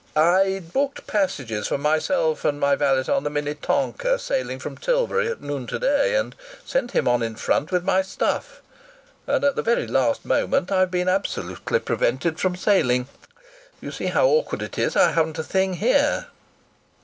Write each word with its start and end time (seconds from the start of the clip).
"I'd 0.15 0.73
booked 0.73 1.05
passages 1.05 1.67
for 1.67 1.77
myself 1.77 2.43
and 2.43 2.59
my 2.59 2.75
valet 2.75 3.03
on 3.07 3.23
the 3.23 3.29
Minnetonka, 3.29 4.17
sailing 4.17 4.57
from 4.57 4.75
Tilbury 4.75 5.29
at 5.29 5.41
noon 5.43 5.67
to 5.67 5.77
day, 5.77 6.15
and 6.15 6.35
sent 6.65 6.93
him 6.93 7.07
on 7.07 7.21
in 7.21 7.35
front 7.35 7.71
with 7.71 7.83
my 7.83 8.01
stuff, 8.01 8.63
and 9.27 9.43
at 9.43 9.55
the 9.55 9.61
very 9.61 9.85
last 9.85 10.25
moment 10.25 10.71
I've 10.71 10.89
been 10.89 11.07
absolutely 11.07 11.77
prevented 11.81 12.39
from 12.39 12.55
sailing! 12.55 13.09
You 13.79 13.91
see 13.91 14.07
how 14.07 14.25
awkward 14.27 14.63
it 14.63 14.79
is! 14.79 14.95
I 14.95 15.11
haven't 15.11 15.37
a 15.37 15.43
thing 15.43 15.75
here." 15.75 16.25